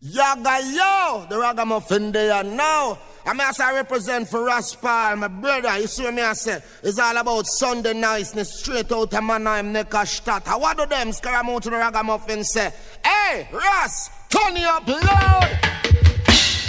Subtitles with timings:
[0.00, 2.98] Yaga yo, the ragamuffin there now.
[3.24, 6.60] I mean, as I represent for Ras Paul, my brother, you see me I say,
[6.82, 10.46] it's all about Sunday niceness, straight out of my name, Neckarstadt.
[10.60, 12.72] What do them to the ragamuffin say?
[13.04, 15.58] Hey, Ras, turn you up loud!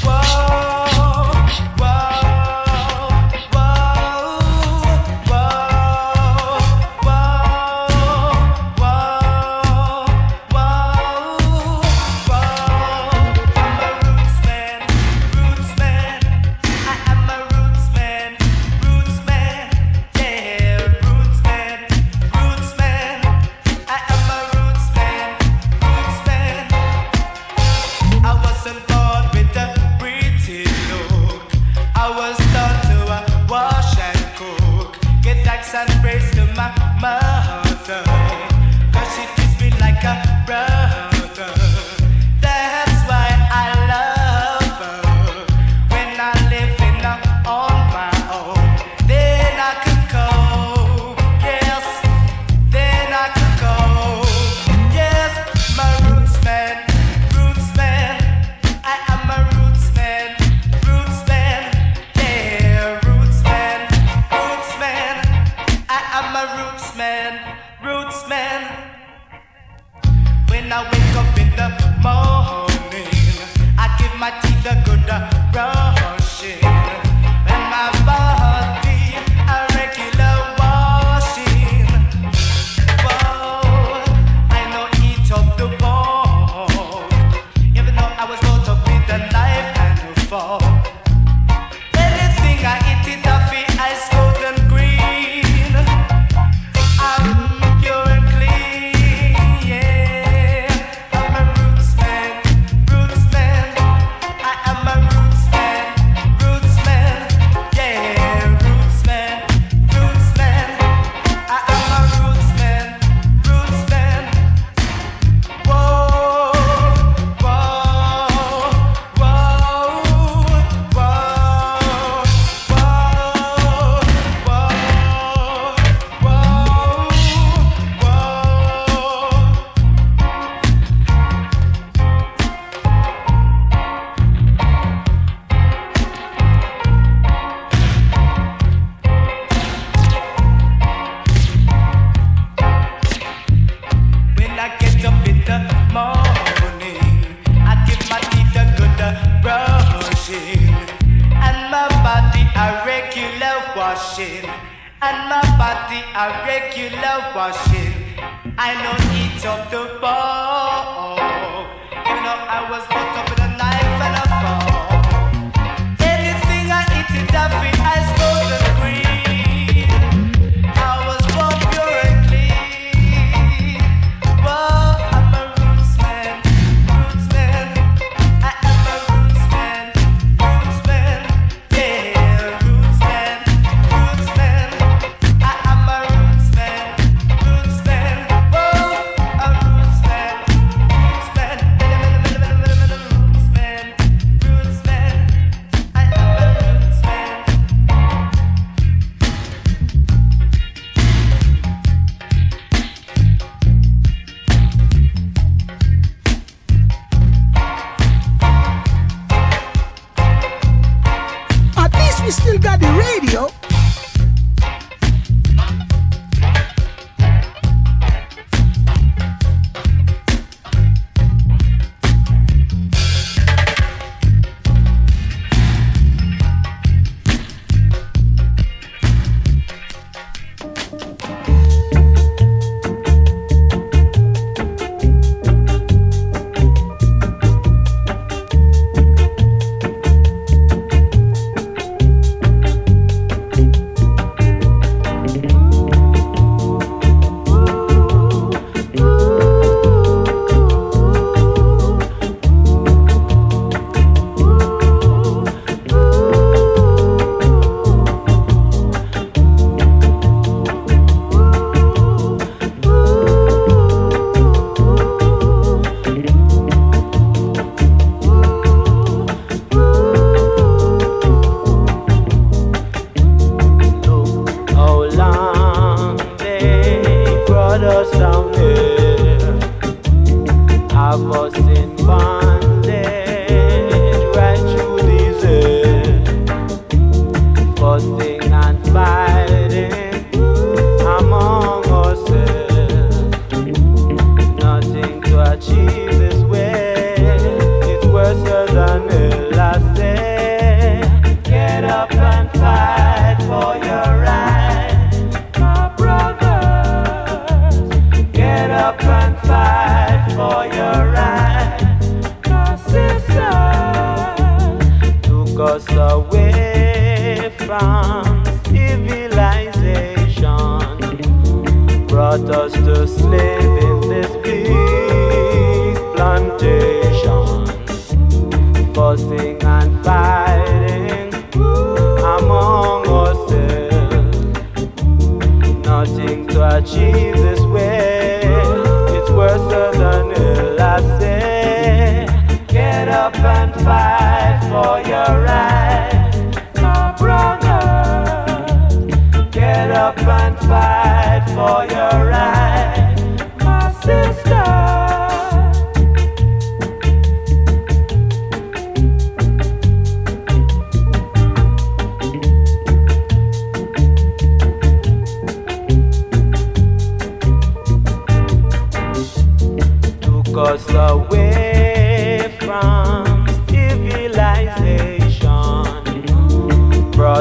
[0.04, 1.27] Whoa.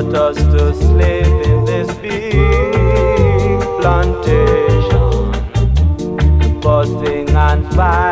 [0.03, 5.31] brought us to slave in this big plantation,
[6.61, 8.06] busting and fighting.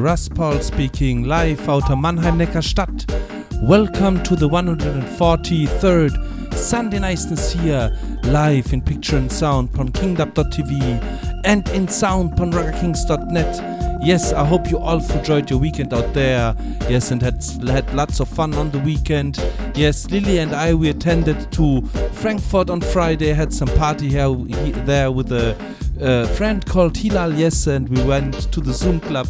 [0.00, 3.10] Ras Paul speaking live out of Mannheim Neckarstadt.
[3.62, 11.68] Welcome to the 143rd Sunday Niceness here, live in picture and sound on kingdub.tv and
[11.70, 14.02] in sound on ragakings.net.
[14.02, 16.54] Yes, I hope you all enjoyed your weekend out there.
[16.88, 19.42] Yes, and had, had lots of fun on the weekend.
[19.74, 21.82] Yes, Lily and I we attended to
[22.12, 24.30] Frankfurt on Friday, had some party here
[24.84, 25.56] there with a
[26.00, 29.28] a friend called Hilal Yes, and we went to the Zoom Club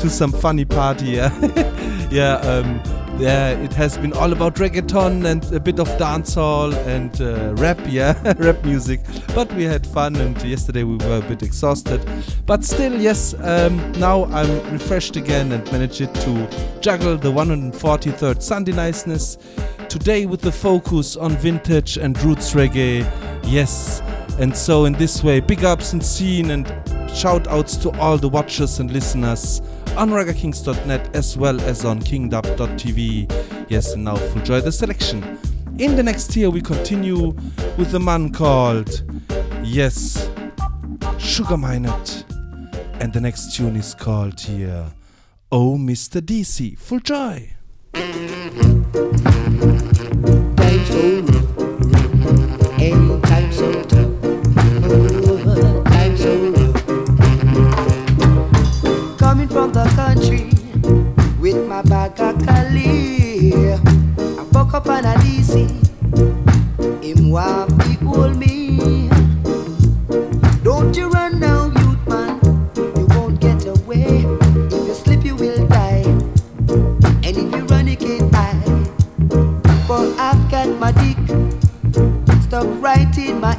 [0.00, 1.06] to some funny party.
[1.06, 2.80] Yeah, yeah, um,
[3.18, 3.50] yeah.
[3.50, 7.78] It has been all about reggaeton and a bit of dancehall and uh, rap.
[7.86, 9.00] Yeah, rap music.
[9.34, 12.04] But we had fun, and yesterday we were a bit exhausted.
[12.46, 13.34] But still, yes.
[13.40, 19.38] Um, now I'm refreshed again and managed to juggle the 143rd Sunday niceness
[19.88, 23.04] today with the focus on vintage and roots reggae.
[23.44, 24.02] Yes.
[24.38, 26.66] And so, in this way, big ups and scene and
[27.14, 29.60] shout outs to all the watchers and listeners
[29.96, 33.70] on RaggaKings.net as well as on KingDub.tv.
[33.70, 35.38] Yes, and now enjoy the selection.
[35.78, 37.34] In the next tier, we continue
[37.76, 39.02] with a man called,
[39.62, 40.28] yes,
[41.18, 42.24] Sugar Minott.
[43.00, 44.92] And the next tune is called here,
[45.50, 46.20] Oh Mr.
[46.20, 46.78] DC.
[46.78, 47.54] Full joy.
[61.84, 63.52] Bag of Cali.
[63.54, 65.68] I woke up on a DC.
[67.02, 69.08] Him want to hold me.
[70.62, 72.40] Don't you run now, youth man.
[72.76, 74.24] You won't get away.
[74.70, 76.04] If you slip, you will die.
[77.24, 78.86] And if you run, you can't hide.
[79.86, 81.18] For I've got my dick
[82.42, 83.54] stuck right in my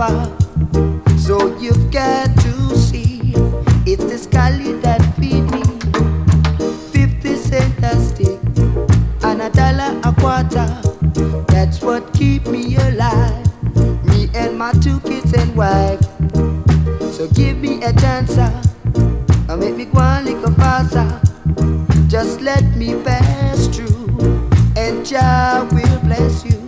[0.00, 0.36] suffer.
[1.18, 3.32] So you've got to see
[3.86, 5.62] it's the scully that feed me.
[6.92, 8.40] 50 cent a stick
[9.22, 10.68] and a dollar a quarter.
[11.48, 13.46] That's what keep me alive.
[14.04, 16.00] Me and my two kids and wife.
[17.14, 21.08] So give me a chance and make me go a little faster.
[22.08, 24.08] Just let me pass through
[24.76, 26.59] and Jah will bless you.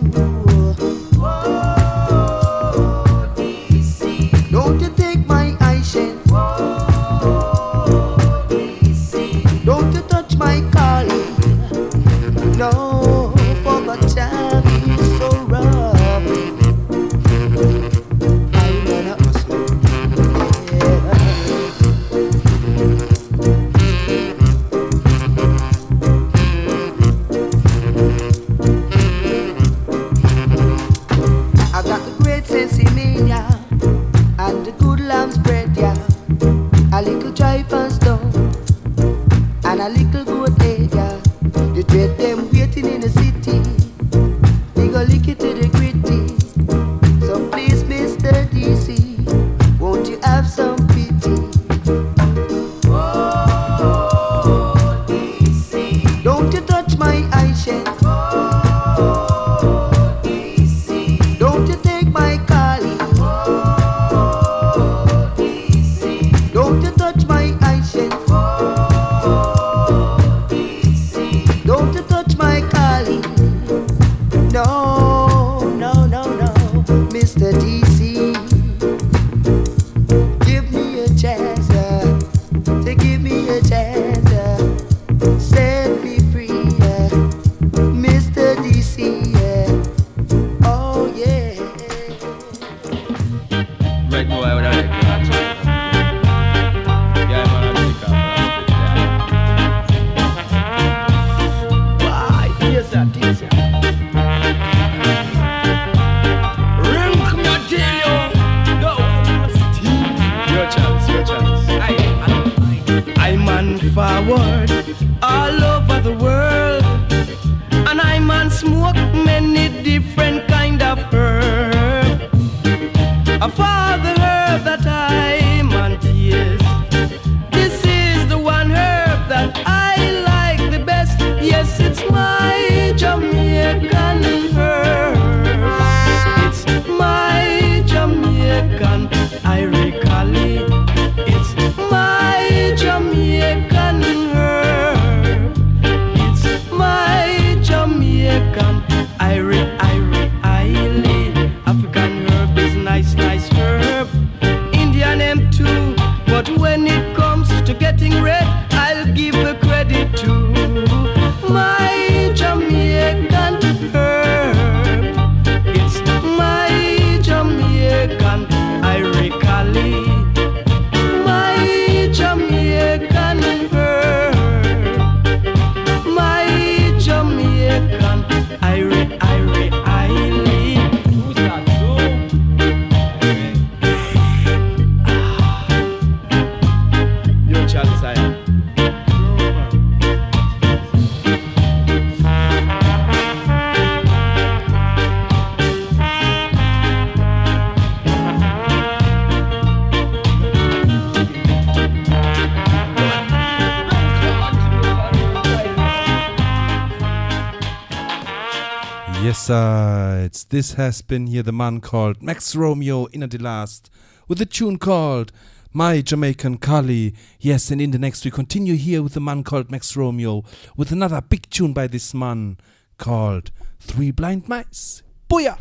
[210.63, 213.89] This has been here the man called Max Romeo in the last
[214.29, 215.33] with a tune called
[215.73, 217.13] My Jamaican Kali.
[217.37, 220.45] Yes, and in the next we continue here with the man called Max Romeo
[220.77, 222.55] with another big tune by this man
[222.97, 225.03] called Three Blind Mice.
[225.29, 225.57] Booyah!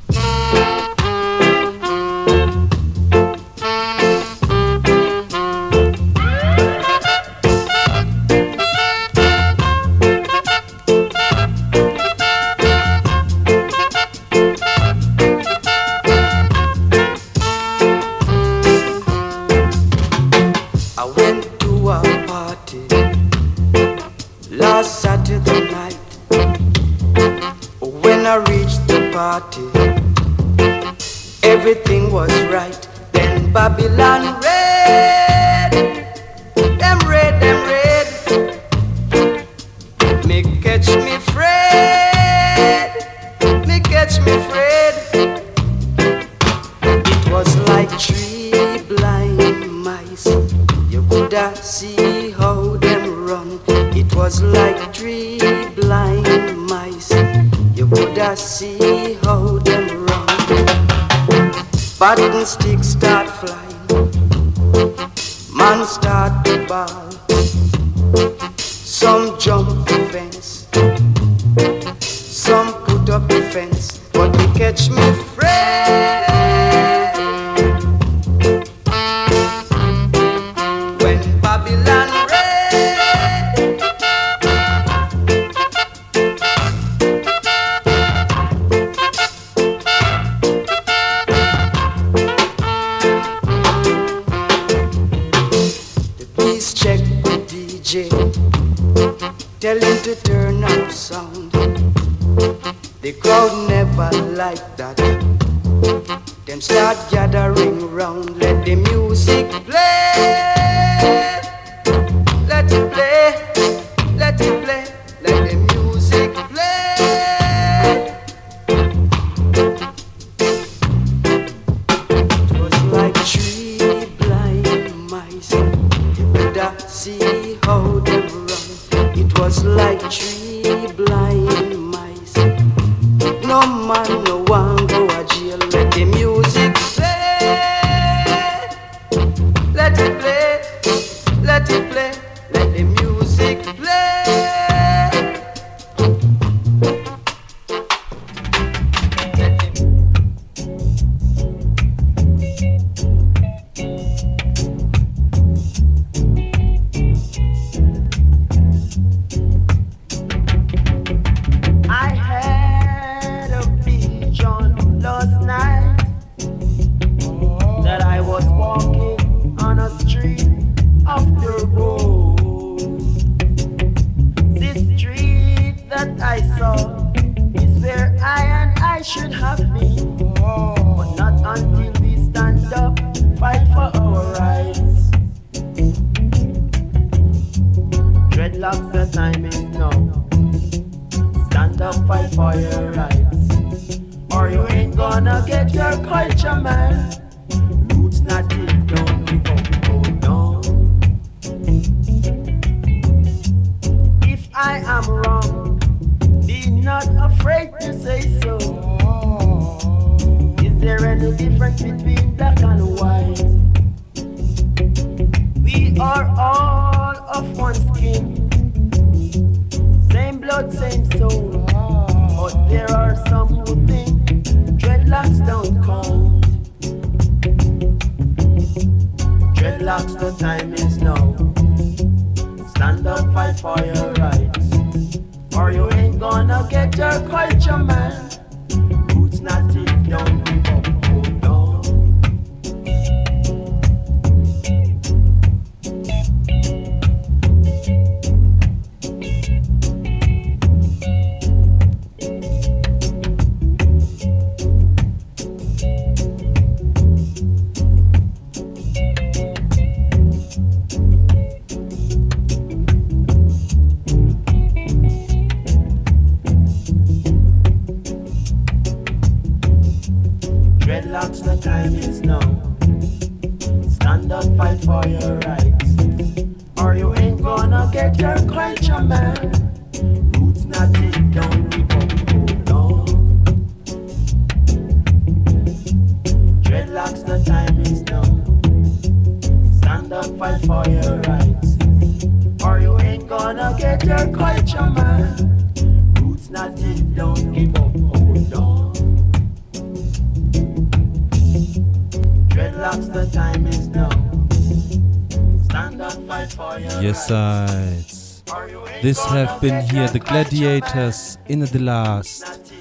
[309.62, 312.72] Been here the Gladiators in the last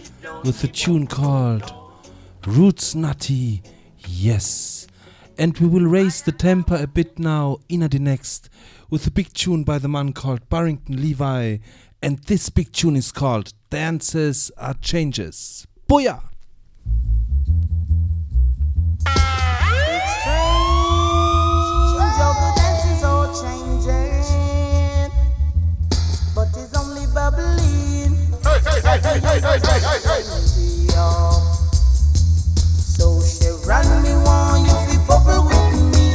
[0.44, 1.72] with a tune called
[2.48, 3.62] Roots Natty.
[4.08, 4.88] Yes.
[5.38, 8.50] And we will raise the temper a bit now in the next
[8.90, 11.62] with a big tune by the man called Barrington Levy.
[12.02, 15.68] And this big tune is called Dances Are Changes.
[15.88, 16.24] Booyah!
[32.86, 36.14] So she ran me one, you be bubble with me.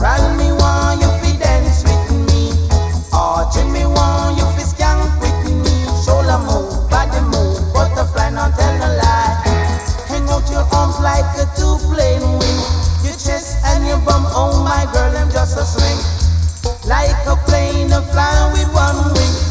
[0.00, 2.54] Ran me one, you be dance with me.
[3.12, 5.74] Oh, Jimmy one, you be skank with me.
[6.06, 9.42] Shoulder move, body move, butterfly, not tell a lie.
[10.06, 12.62] Hang out your arms like a two-plane wing.
[13.02, 15.98] Your chest and your bum, oh my girl, I'm just a swing.
[16.86, 19.47] Like a plane, a fly with one wing.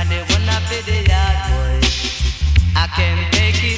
[0.00, 1.86] Somebody wanna be the yard boy.
[2.74, 3.69] I can't take it.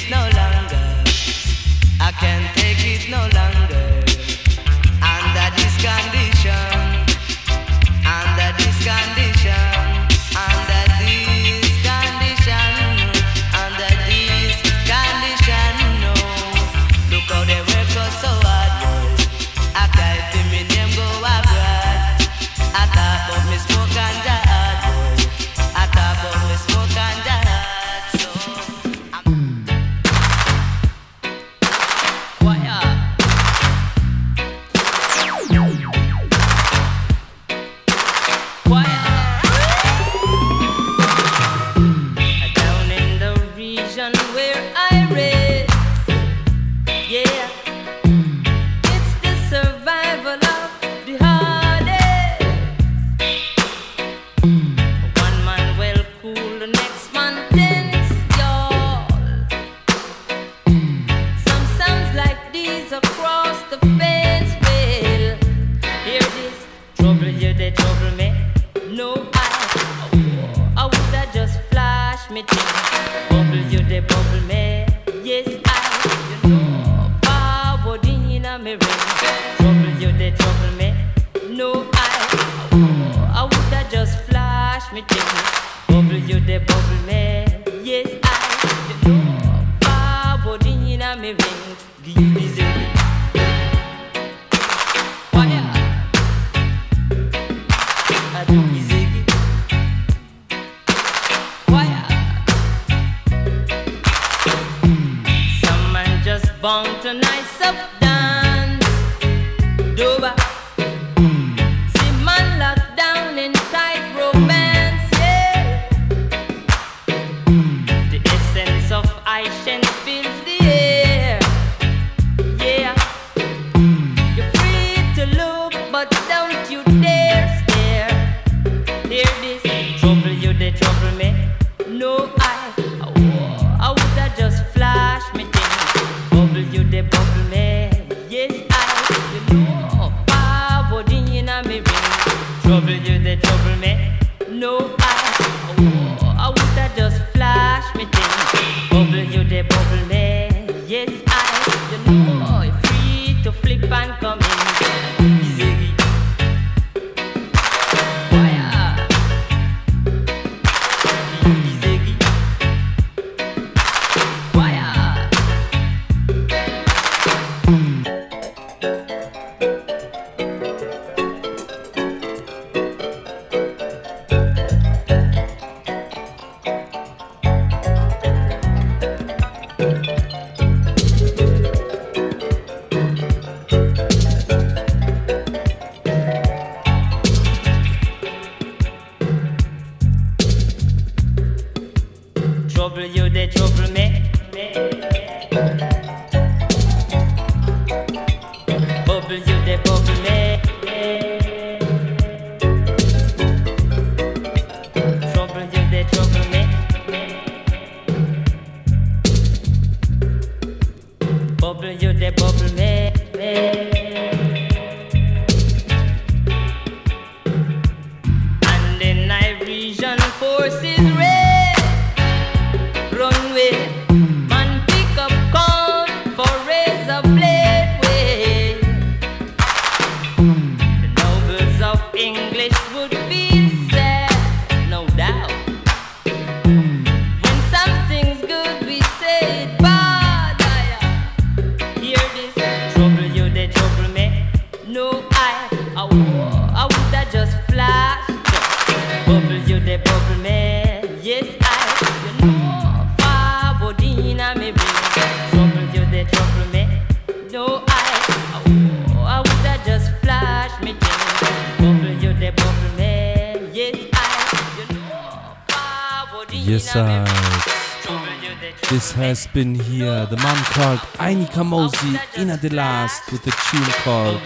[272.53, 274.39] In the last with the tune called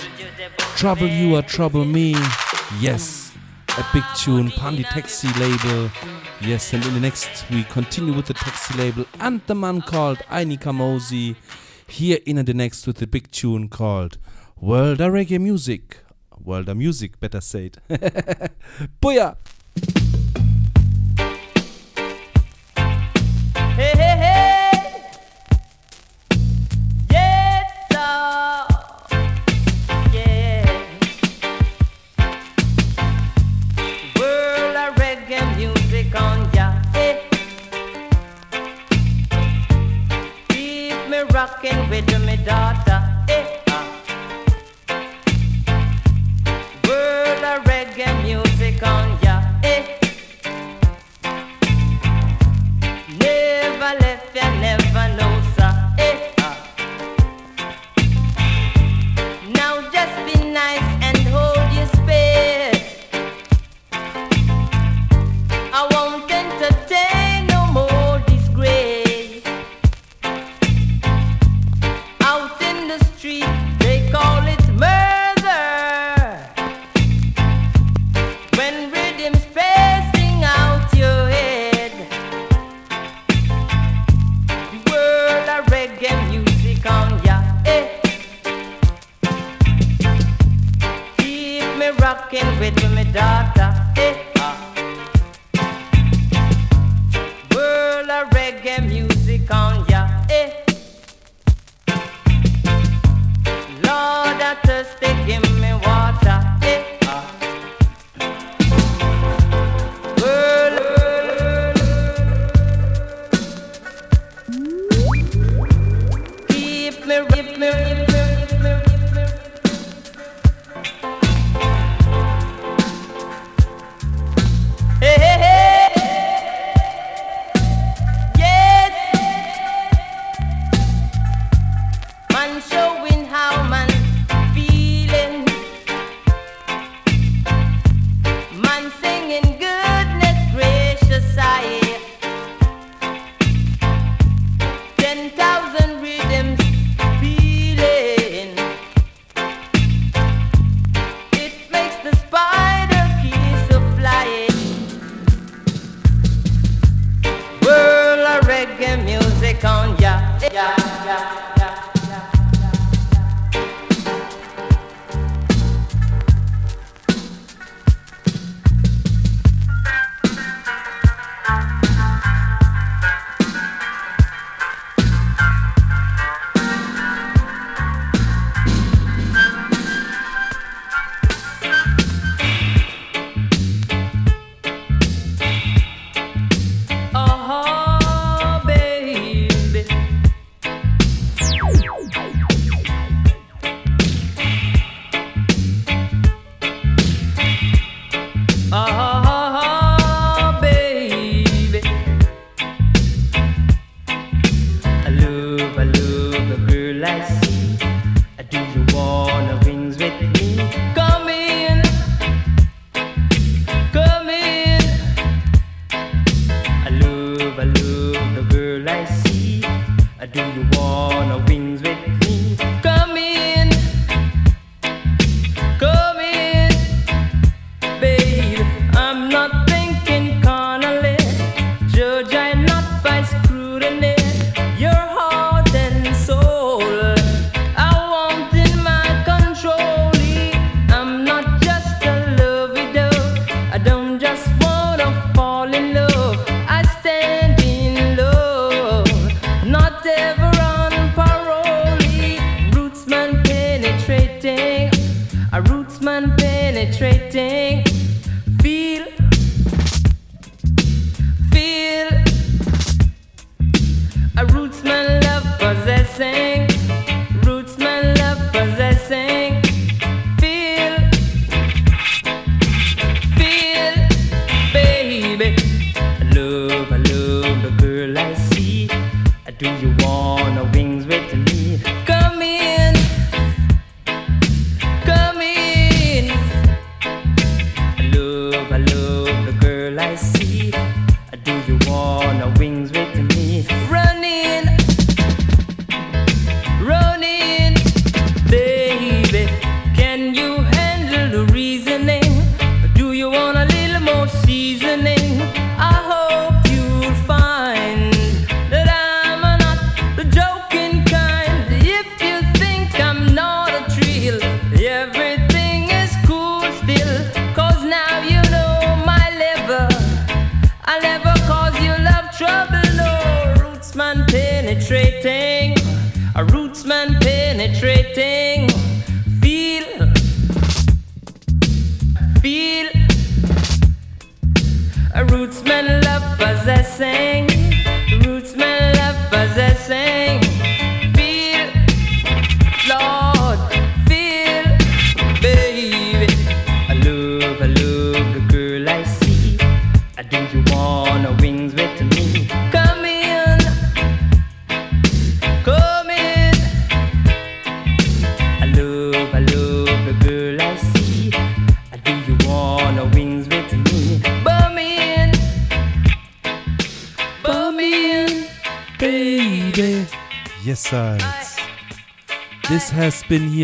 [0.78, 2.16] Trouble You or Trouble Me.
[2.80, 3.34] Yes,
[3.78, 5.92] a big tune, Pandi Taxi label.
[6.40, 10.20] Yes, and in the next we continue with the Taxi label and the man called
[10.30, 11.36] Ini Kamoze.
[11.86, 14.18] Here in the next with the big tune called
[14.56, 15.98] World of Reggae Music.
[16.42, 17.78] World of Music, better said.
[19.02, 19.36] Booyah!
[23.70, 24.37] I love the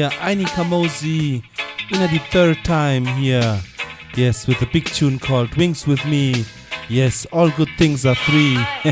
[0.09, 1.43] here, Ini Kamoze,
[1.91, 3.61] in the third time here.
[4.15, 6.45] Yes, with a big tune called Wings with Me.
[6.89, 8.55] Yes, all good things are three.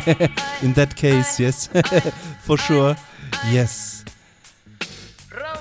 [0.61, 1.67] in that case, yes,
[2.41, 2.95] for sure.
[3.49, 4.05] Yes.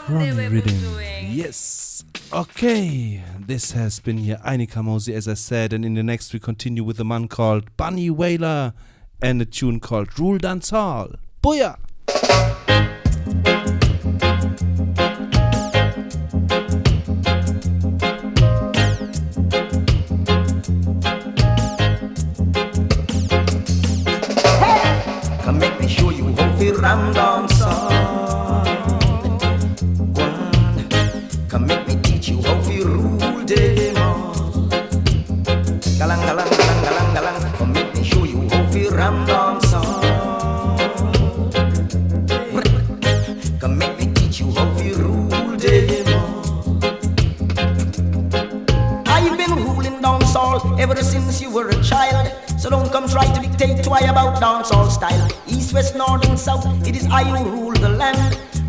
[0.09, 0.79] Wrong reading.
[1.23, 2.05] Yes.
[2.33, 6.39] Okay, this has been here Ini Kamoze, as I said, and in the next we
[6.39, 8.73] continue with a man called Bunny Wailer
[9.21, 11.11] and a tune called Rule Dance Hall.
[11.43, 11.77] Booyah!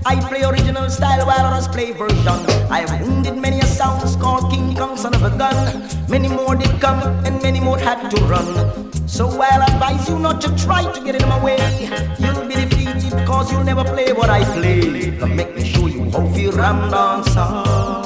[0.04, 2.28] I play original style while others play version.
[2.72, 5.88] I have wounded many a sounds called King Kong, son of a gun.
[6.10, 8.91] Many more did come, and many more had to run.
[9.08, 11.60] So while I advise you not to try to get in my way,
[12.18, 15.16] you'll be defeated cause you'll never play what I play.
[15.20, 18.01] Come make me show you how to ram dance.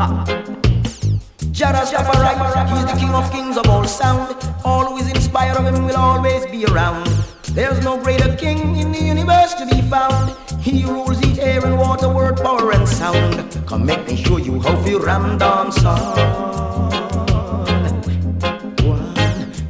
[0.00, 2.32] Jara Rastafari,
[2.70, 4.34] he's the king of kings of all sound.
[4.64, 7.06] Always inspired of him will always be around.
[7.52, 10.34] There's no greater king in the universe to be found.
[10.58, 13.58] He rules the air and water, word, power, and sound.
[13.66, 15.82] Come make me show you how to ram dance.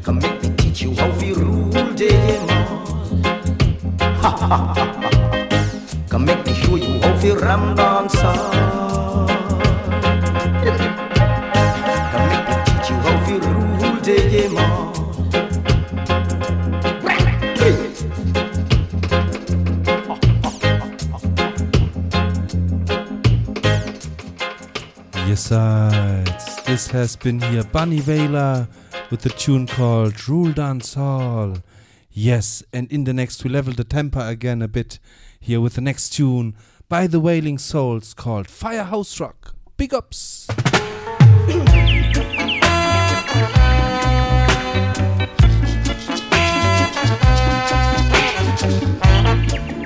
[0.04, 2.50] Come make me teach you how to rule them
[4.22, 4.74] all.
[6.08, 8.69] Come make me show you how to ram dance.
[25.50, 28.68] This has been here Bunny Wailer
[29.10, 31.56] with the tune called Rule Dance Hall.
[32.12, 35.00] Yes, and in the next we level the temper again a bit
[35.40, 36.54] here with the next tune
[36.88, 39.56] by the Wailing Souls called Firehouse Rock.
[39.76, 40.46] Big ups!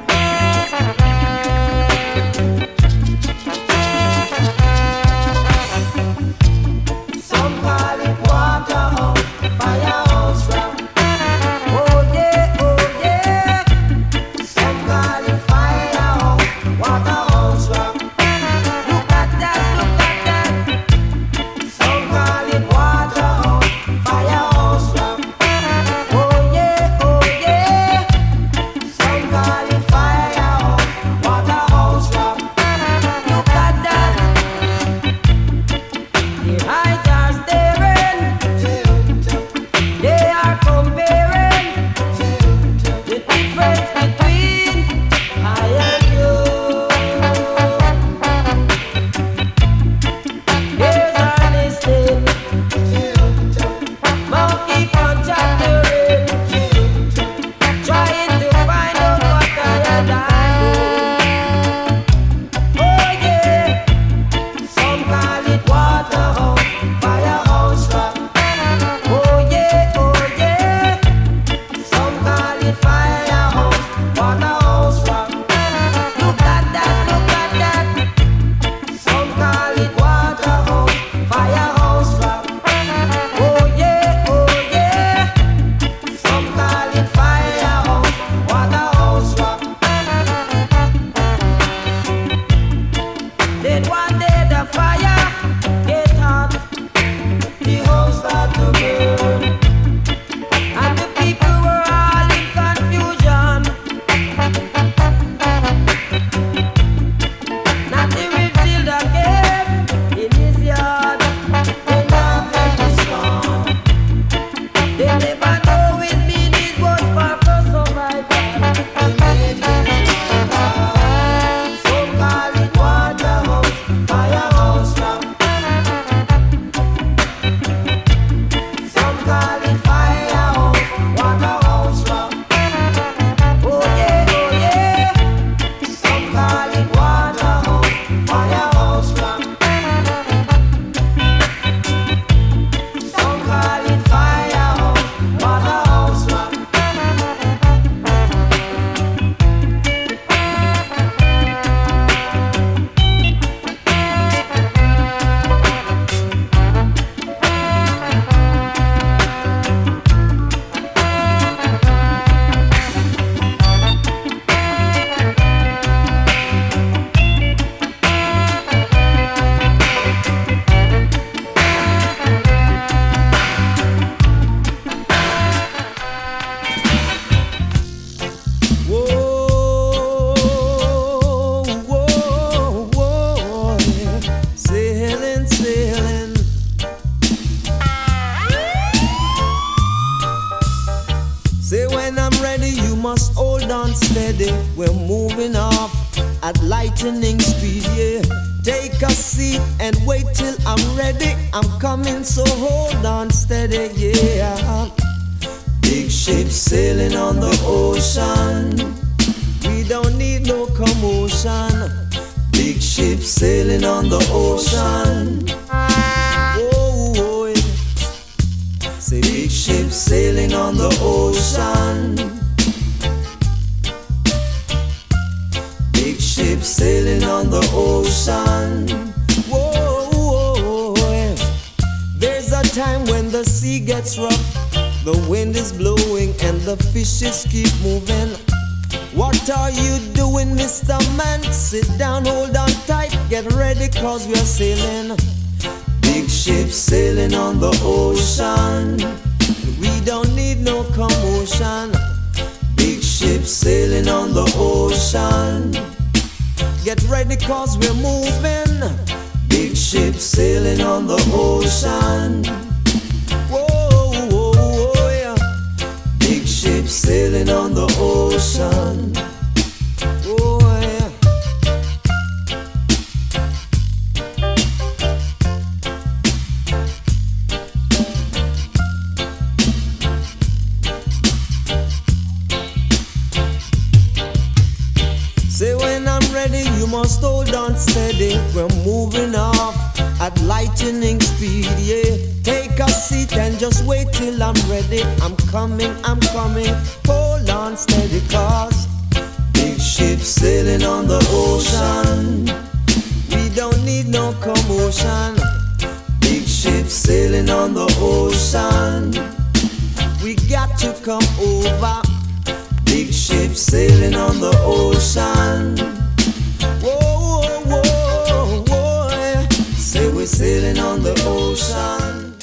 [320.24, 322.34] we're sailing on the ocean.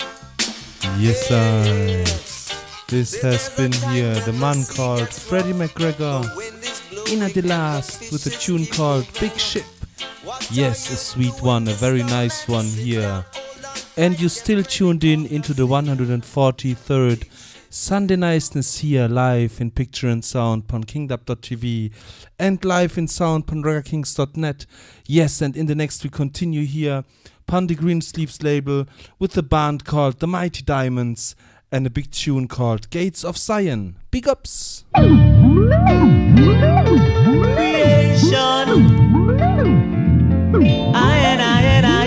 [0.99, 2.03] Yes, sir.
[2.87, 4.13] This has been here.
[4.19, 6.21] The man called Freddie McGregor.
[7.11, 9.65] In at the last with a tune called Big Ship.
[10.51, 13.25] Yes, a sweet one, a very nice one here.
[13.97, 17.25] And you still tuned in into the 143rd
[17.71, 21.91] Sunday Niceness here live in picture and sound on kingdub.tv
[22.37, 24.67] and live in sound on ragakings.net.
[25.07, 27.05] Yes, and in the next we continue here
[27.51, 28.85] Pondy Greensleeves label
[29.19, 31.35] with a band called The Mighty Diamonds
[31.69, 33.97] and a big tune called Gates of Zion.
[34.09, 34.85] Big ups!
[34.95, 35.17] Creation.
[40.95, 42.00] I and I and I.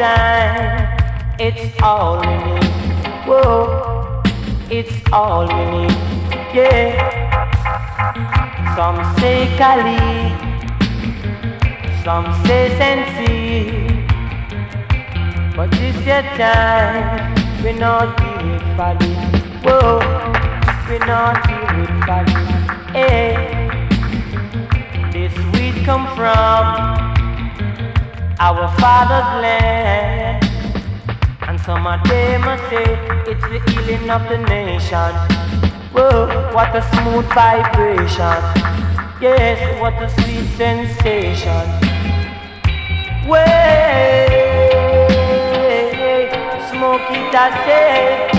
[0.00, 0.96] time.
[1.38, 2.70] It's all we need.
[3.28, 4.22] Whoa,
[4.70, 5.96] it's all we need.
[6.56, 7.20] Yeah.
[8.76, 10.00] Some say Kali,
[12.02, 13.28] some say Sensi.
[15.54, 19.14] But it's your time, we not deal with body.
[19.64, 20.00] Whoa,
[20.88, 22.40] we not deal with body.
[22.96, 23.36] Hey,
[25.12, 26.89] this weed come from
[28.40, 30.42] our father's land.
[31.46, 32.88] And some of them say
[33.30, 35.12] it's the healing of the nation.
[35.92, 38.40] Whoa, what a smooth vibration.
[39.20, 41.66] Yes, what a sweet sensation.
[43.28, 44.26] Way,
[46.70, 48.30] smoke it, I say.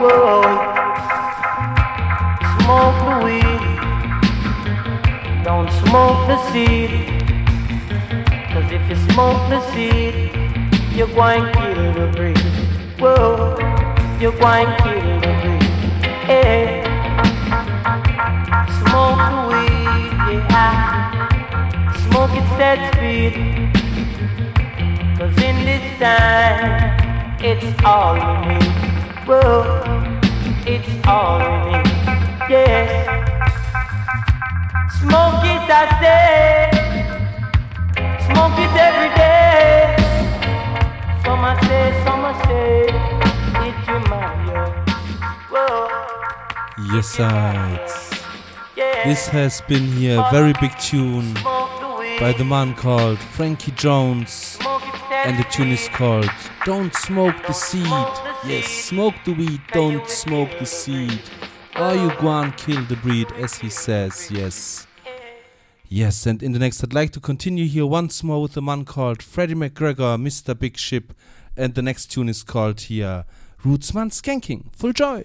[0.00, 0.63] Whoa.
[5.94, 6.90] smoke the seed,
[8.52, 10.28] cause if you smoke the seed,
[10.92, 12.36] you're going to kill the breed.
[12.98, 13.54] Whoa,
[14.20, 15.62] you're going to kill the breed.
[16.26, 16.82] Hey,
[18.80, 21.30] smoke the weed, yeah.
[22.06, 23.34] Smoke it set speed,
[25.16, 28.72] cause in this time, it's all you need.
[29.28, 29.82] Whoa,
[30.66, 32.50] it's all you need.
[32.50, 33.23] Yeah.
[35.04, 36.72] Smoke it, I say.
[38.24, 39.96] Smoke it every day.
[41.22, 42.88] Some I say, some I say.
[43.68, 44.62] It remind you.
[45.52, 46.94] Whoa.
[46.94, 47.86] Yes, right.
[49.04, 54.58] This has been here a very big tune by the man called Frankie Jones,
[55.12, 56.30] and the tune is called
[56.64, 57.86] Don't Smoke the Seed.
[58.46, 61.20] Yes, smoke the weed, don't smoke the seed.
[61.76, 64.86] Or you go and kill the breed, as he says, yes.
[65.88, 68.84] Yes, and in the next, I'd like to continue here once more with a man
[68.84, 70.58] called Freddie McGregor, Mr.
[70.58, 71.12] Big Ship,
[71.56, 73.24] and the next tune is called here
[73.62, 74.74] Rootsman Skanking.
[74.74, 75.24] Full joy.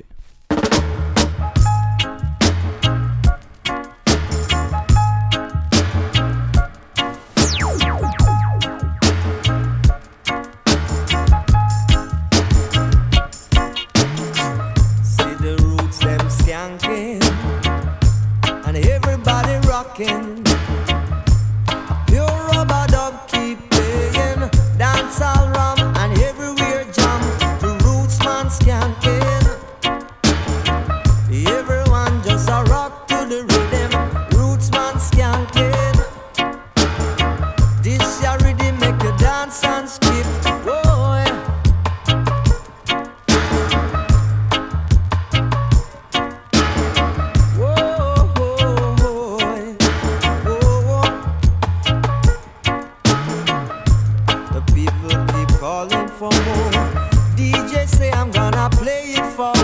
[57.40, 59.59] DJ say I'm gonna play it for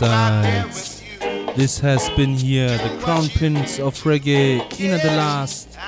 [0.00, 5.78] This has been here the crown prince of reggae, Ina the Last,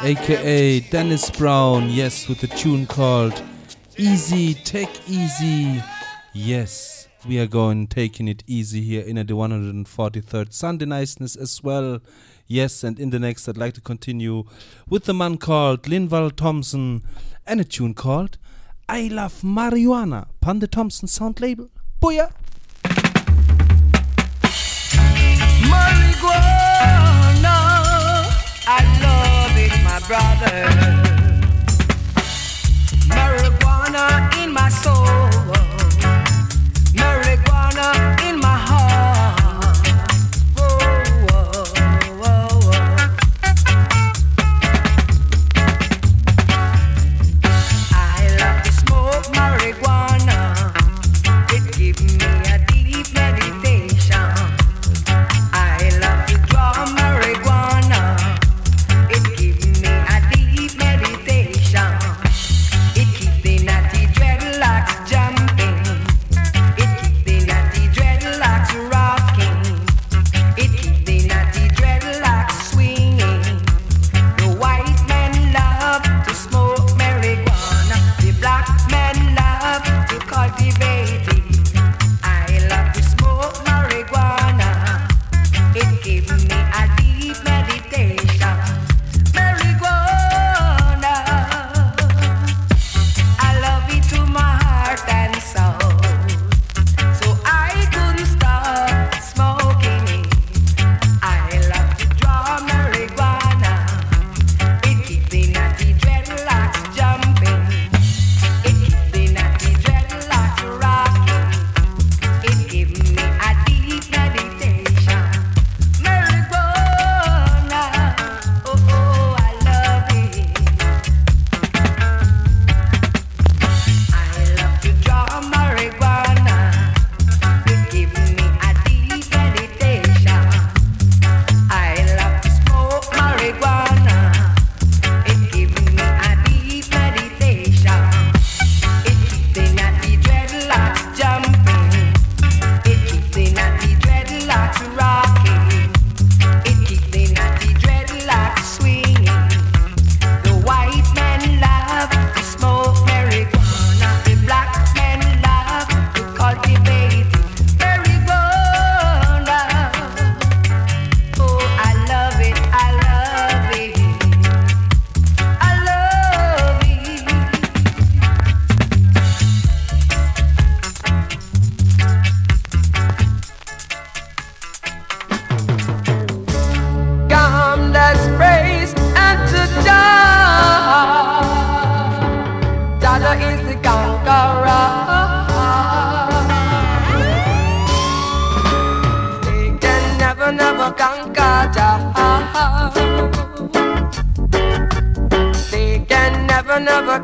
[0.00, 3.42] aka Dennis Brown, yes, with a tune called
[3.96, 5.82] Easy, Take Easy.
[6.32, 11.98] Yes, we are going taking it easy here in the 143rd Sunday Niceness as well.
[12.46, 14.44] Yes, and in the next, I'd like to continue
[14.88, 17.02] with the man called Linval Thompson
[17.44, 18.38] and a tune called
[18.88, 21.70] I Love Marijuana, Panda Thompson sound label.
[22.00, 22.32] Booyah!
[25.70, 27.56] Marijuana,
[28.66, 30.58] I love it, my brother.
[33.08, 34.04] Marijuana
[34.42, 35.06] in my soul.
[36.94, 38.11] Marijuana.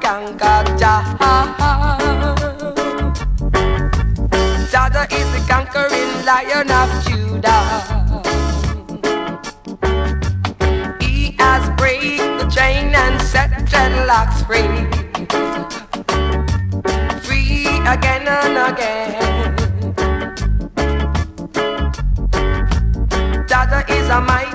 [0.08, 1.04] Ganga Jah.
[4.72, 7.62] Jah is the conquering lion of Judah.
[10.98, 12.00] He has break
[12.40, 14.88] the chain and set dreadlocks free.
[17.26, 19.56] Free again and again.
[23.46, 24.47] Jah is a mighty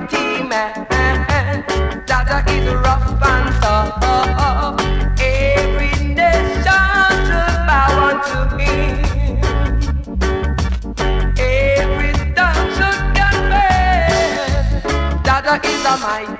[15.94, 16.33] 干嘛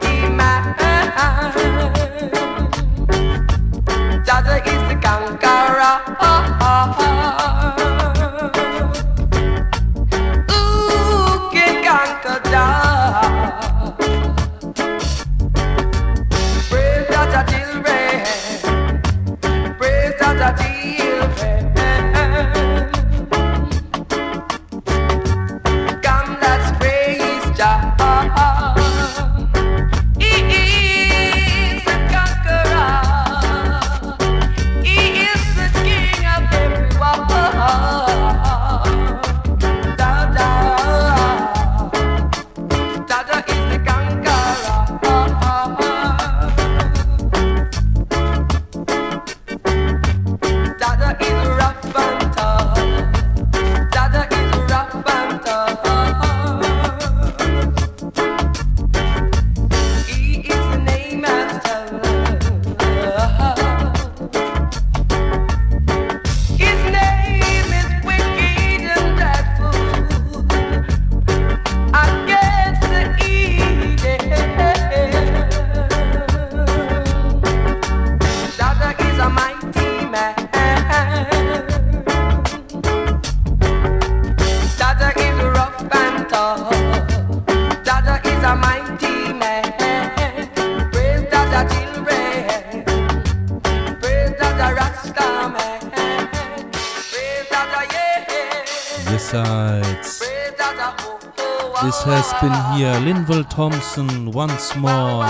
[103.94, 105.24] Thompson once more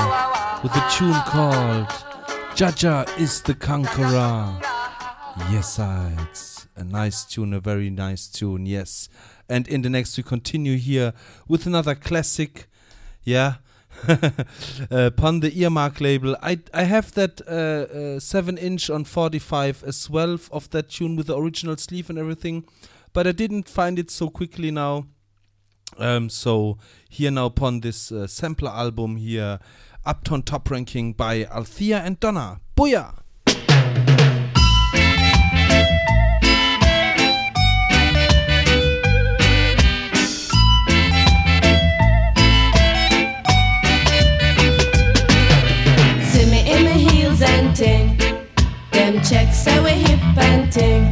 [0.64, 1.90] with a tune called
[2.56, 4.58] Jah Jah is the Conqueror.
[5.52, 9.10] Yes, it's A nice tune, a very nice tune, yes.
[9.50, 11.12] And in the next, we continue here
[11.46, 12.70] with another classic.
[13.24, 13.56] Yeah.
[14.90, 20.10] upon the earmark label i i have that uh, uh, 7 inch on 45 as
[20.10, 22.66] well of that tune with the original sleeve and everything
[23.14, 25.06] but i didn't find it so quickly now
[25.98, 26.78] um, so
[27.10, 29.60] here now upon this uh, sampler album here
[30.06, 33.14] uptown top ranking by althea and donna booyah
[46.34, 48.18] See me in my heels and ting.
[48.92, 51.12] Them checks say we hip and ting.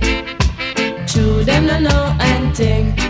[1.08, 3.01] True them no know and ting.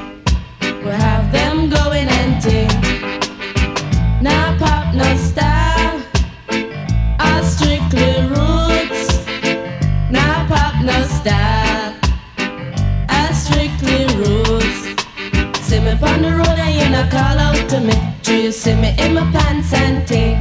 [17.09, 17.93] Call out to me.
[18.23, 20.37] Do you see me in my pants and ting?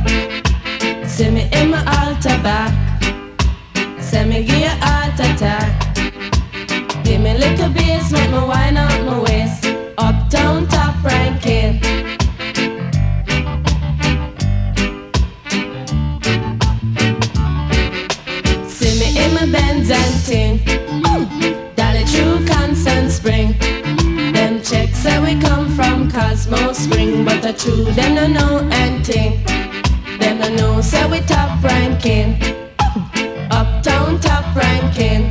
[1.07, 2.73] See me in my altar back.
[4.01, 5.95] Say me give you heart attack.
[7.05, 9.30] Give me little bass, make me wine out my waist.
[26.13, 29.45] Cosmo Spring, but the true them no know and ting.
[30.19, 32.35] Them I know say we top ranking
[33.51, 35.30] Uptown top ranking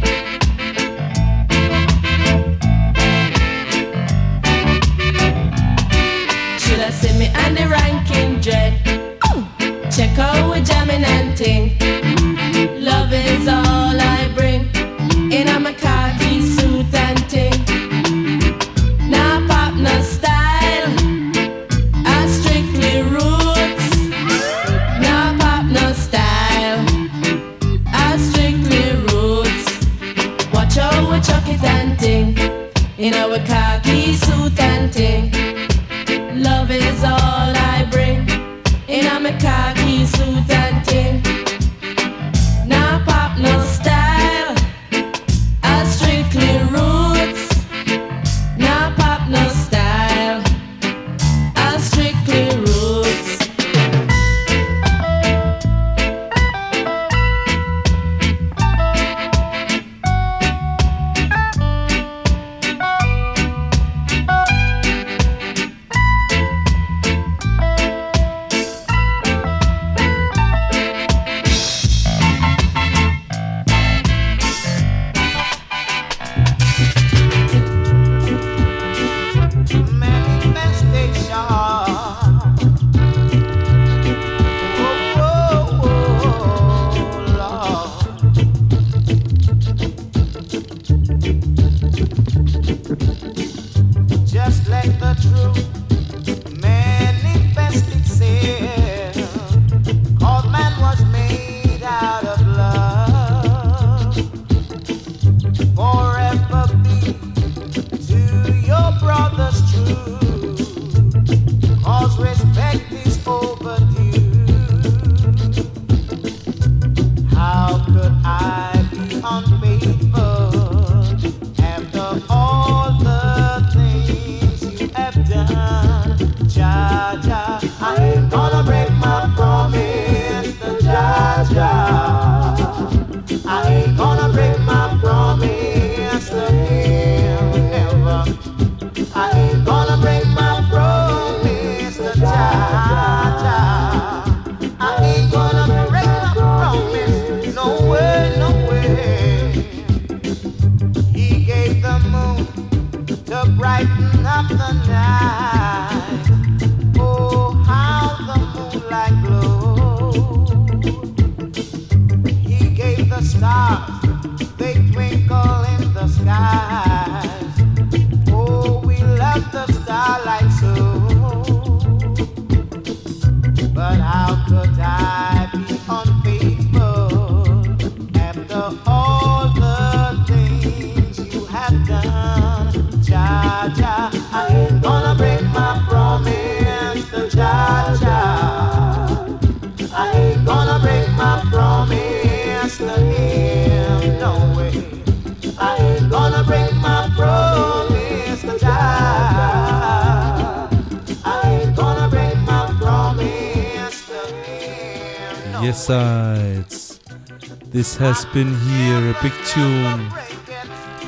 [207.80, 210.10] This has been here a big tune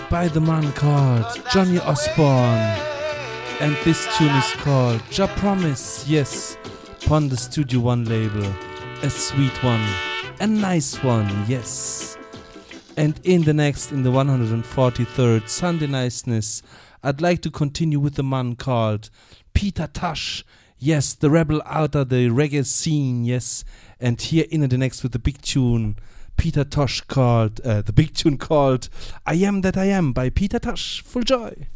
[0.09, 2.79] by the man called Johnny Osbourne.
[3.59, 6.55] And this tune is called Jah Promise, yes,
[7.03, 8.45] upon the Studio One label.
[9.03, 9.85] A sweet one,
[10.39, 12.17] a nice one, yes.
[12.95, 16.63] And in the next, in the 143rd Sunday Niceness,
[17.03, 19.09] I'd like to continue with the man called
[19.53, 20.45] Peter Tosh.
[20.79, 23.65] Yes, the rebel out of the reggae scene, yes.
[23.99, 25.97] And here in the next with the big tune,
[26.41, 28.89] Peter Tosh called, uh, the big tune called
[29.27, 31.03] I Am That I Am by Peter Tosh.
[31.03, 31.67] Full joy.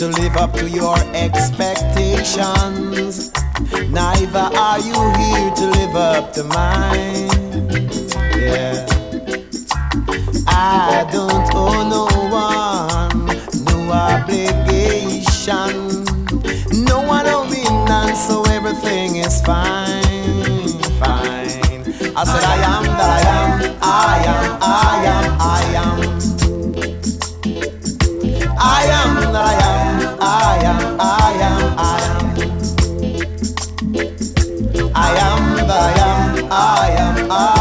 [0.00, 3.30] To live up to your expectations.
[3.90, 7.28] Neither are you here to live up to mine.
[8.34, 8.86] Yeah.
[10.48, 13.26] I don't owe no one,
[13.66, 15.76] no obligation.
[16.86, 21.84] No one owe me none, so everything is fine, fine.
[22.16, 26.00] I said I am that I am, I am, I am, I am.
[28.62, 29.79] I am that I am,
[30.64, 32.26] am, I am, I am.
[34.94, 37.59] I am I am, I am, I am,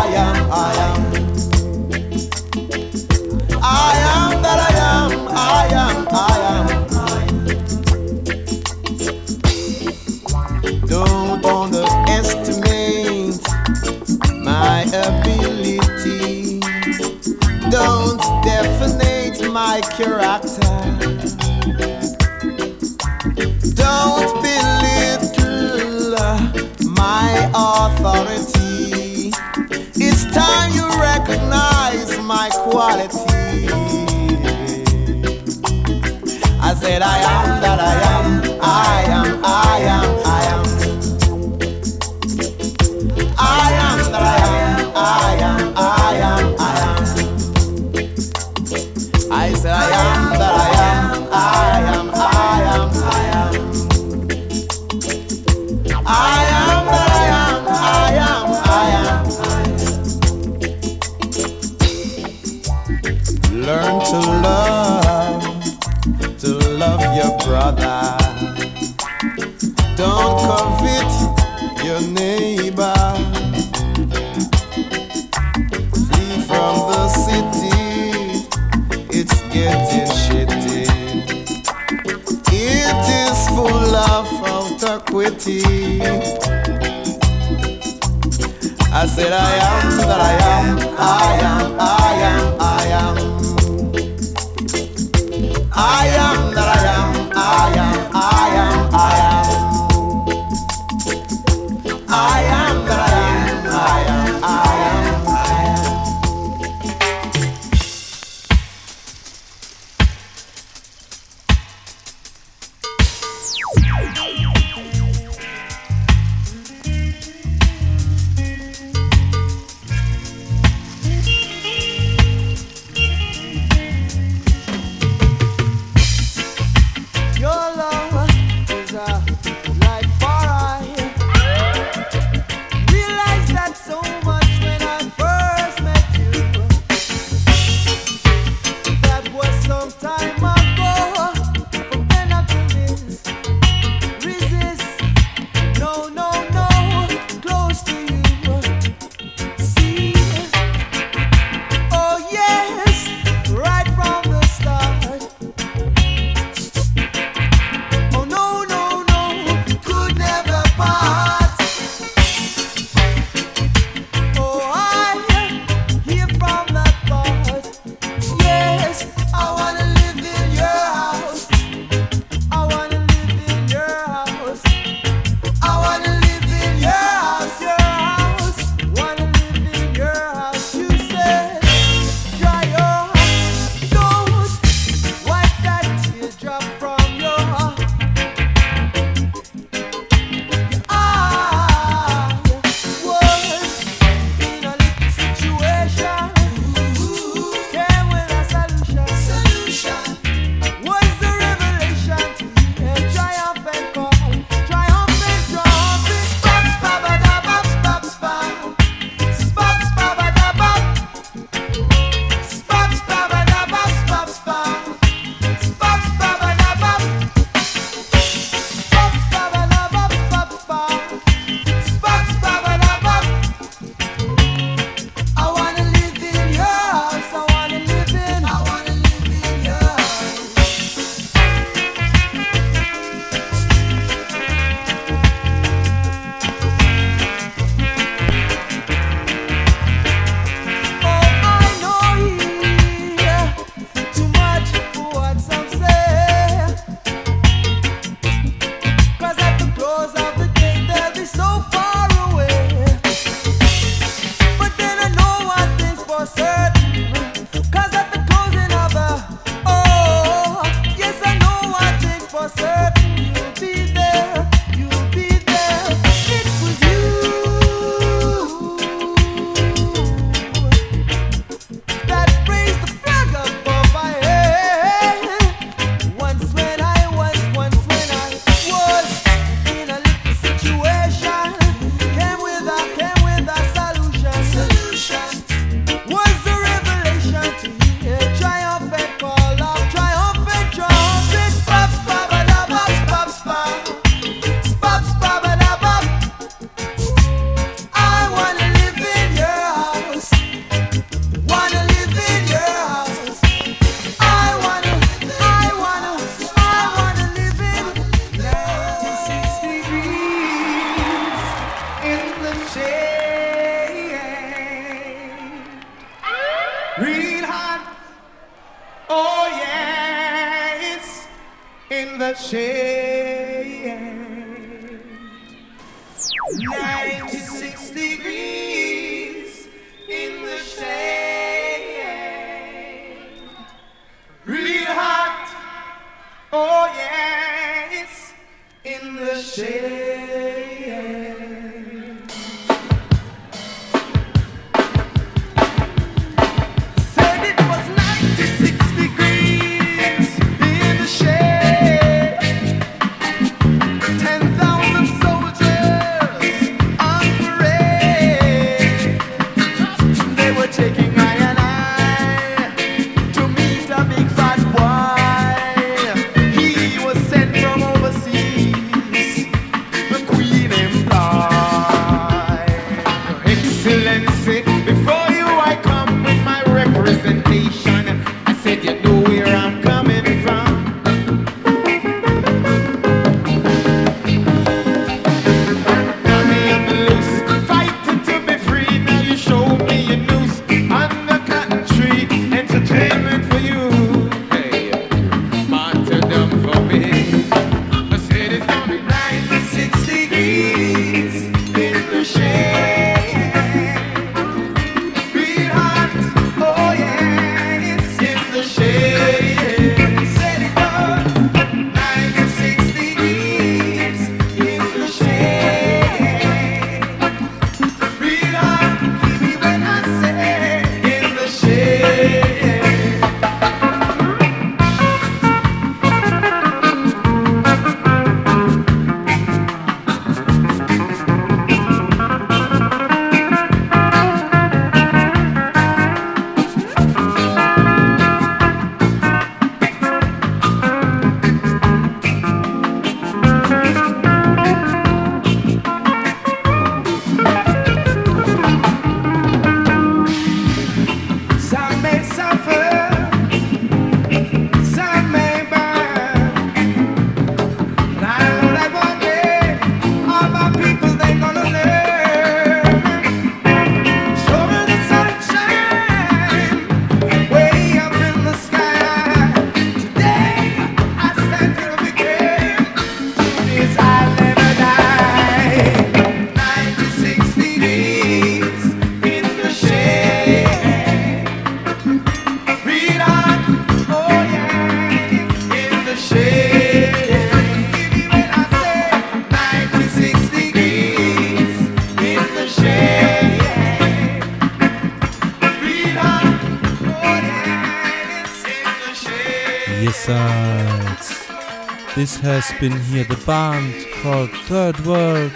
[502.80, 505.52] been here the band called Third World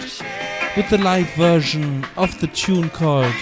[0.75, 3.33] with the live version of the tune called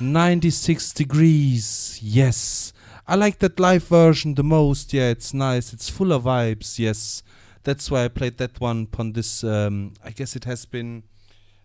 [0.00, 1.98] 96 Degrees.
[2.02, 2.72] Yes,
[3.06, 4.94] I like that live version the most.
[4.94, 5.74] Yeah, it's nice.
[5.74, 6.78] It's full of vibes.
[6.78, 7.22] Yes,
[7.64, 9.44] that's why I played that one upon this.
[9.44, 11.02] Um, I guess it has been.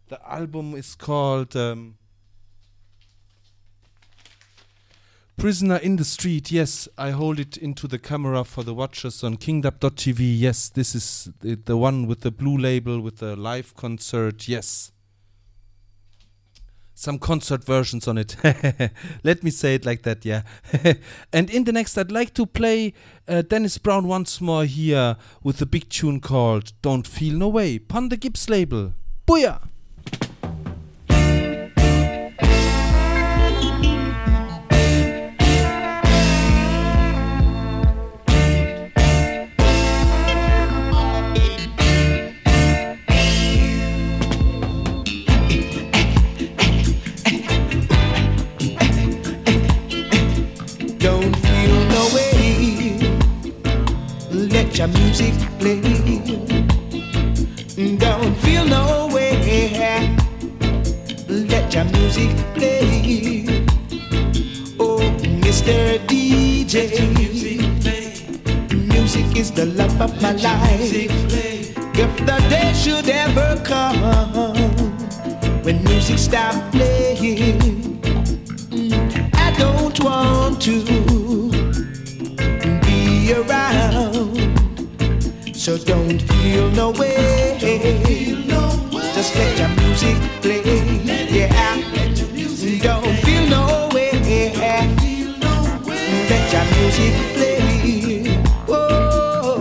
[0.10, 1.56] The album is called.
[1.56, 1.96] Um,
[5.38, 9.38] Prisoner in the Street, yes, I hold it into the camera for the watchers on
[9.38, 10.18] kingdom.tv.
[10.20, 14.48] Yes, this is the, the one with the blue label with the live concert.
[14.48, 14.92] Yes.
[16.96, 18.36] Some concert versions on it.
[19.24, 20.42] Let me say it like that, yeah.
[21.32, 22.96] and in the next, I'd like to play
[23.28, 27.78] uh, Dennis Brown once more here with a big tune called Don't Feel No Way,
[27.78, 28.94] the Gibbs label.
[29.28, 29.67] Booyah!
[54.78, 55.82] Let your music play.
[57.98, 59.72] Don't feel no way.
[61.28, 63.48] Let your music play.
[64.80, 65.00] Oh,
[65.42, 65.98] Mr.
[66.06, 66.94] DJ.
[68.94, 70.94] Music is the love of my life.
[70.94, 74.00] If the day should ever come
[75.64, 78.00] when music stop playing,
[79.34, 80.97] I don't want to
[85.68, 87.58] So don't feel no way.
[87.60, 89.12] Feel no way.
[89.14, 90.64] Just let your music play.
[91.04, 91.84] Let yeah.
[91.94, 93.16] Let music don't play.
[93.18, 94.12] feel no way.
[94.12, 96.30] Don't feel no way.
[96.30, 98.42] Let your music play.
[98.70, 99.60] Oh,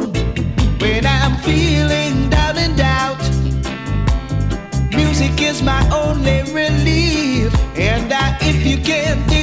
[0.79, 3.21] when I'm feeling down and out,
[4.95, 7.53] music is my only relief.
[7.77, 9.36] And I, if you can't.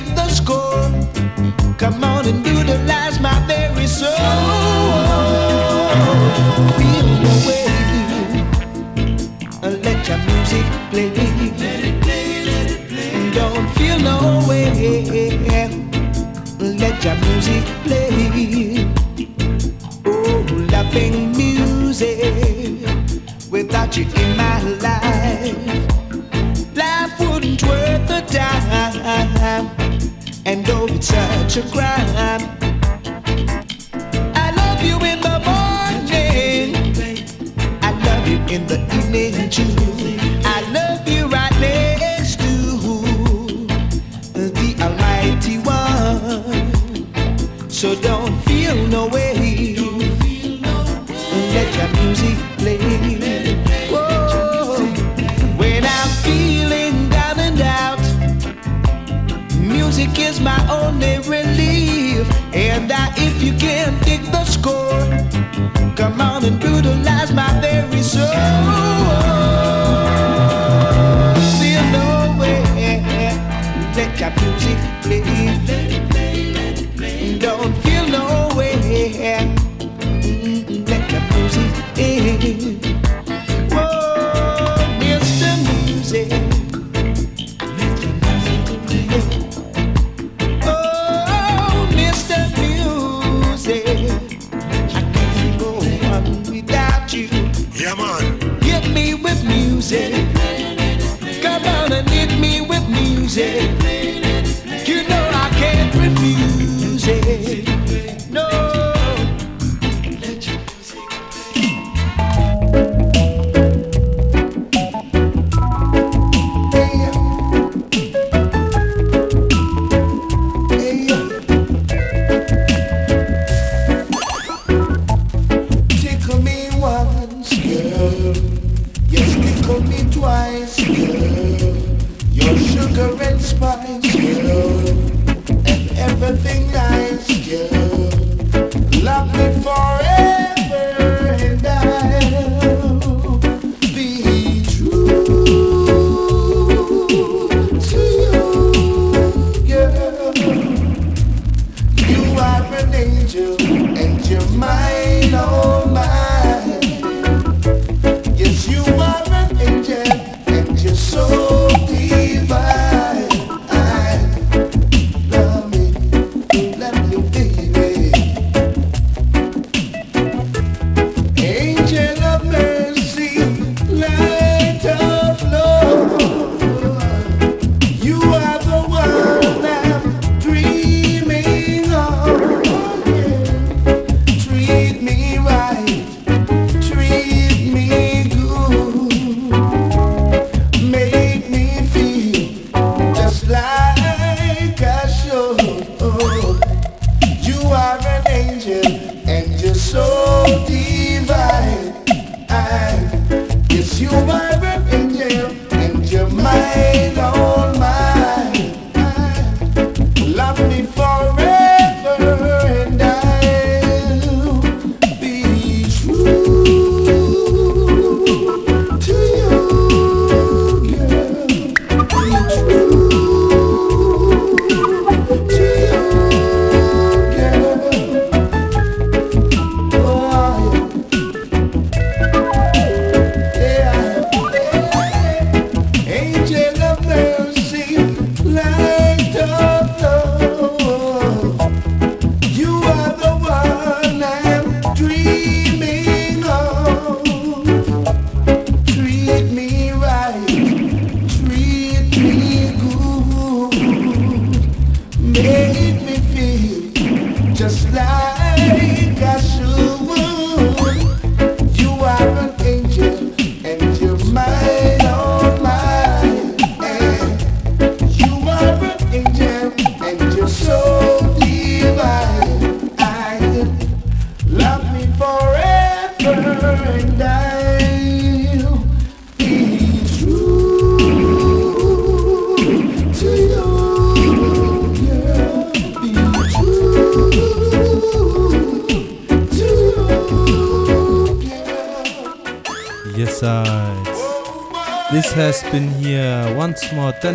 [17.44, 18.88] music play.
[20.06, 22.88] Oh, loving music.
[23.52, 29.70] Without you in my life, life wouldn't worth a dime.
[30.46, 32.33] And oh, it's such a crime.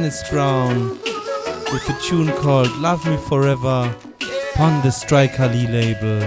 [0.09, 0.89] Dennis Brown
[1.70, 3.94] with a tune called Love Me Forever
[4.59, 6.26] on the Striker Lee label.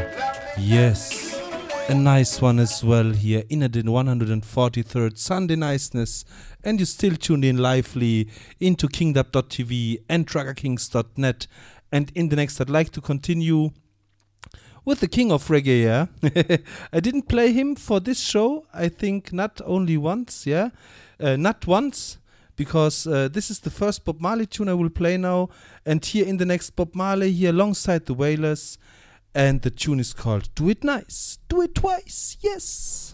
[0.56, 1.42] Yes,
[1.90, 6.26] a nice one as well here in the 143rd Sunday Niceness.
[6.64, 8.30] And you still tuned in lively
[8.60, 11.48] into kingdub.tv and reggaekings.net.
[11.92, 13.72] And in the next, I'd like to continue
[14.86, 16.58] with the king of reggae, yeah.
[16.94, 20.70] I didn't play him for this show, I think not only once, yeah.
[21.20, 22.18] Uh, not once,
[22.62, 25.50] because uh, this is the first Bob Marley tune I will play now.
[25.84, 28.78] And here in the next Bob Marley, here alongside the Wailers.
[29.34, 33.12] And the tune is called Do It Nice, Do It Twice, yes.